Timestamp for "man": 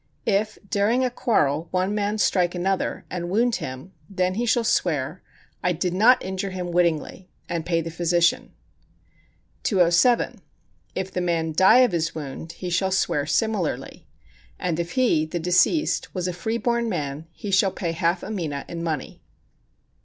1.93-2.17, 11.21-11.53, 16.89-17.27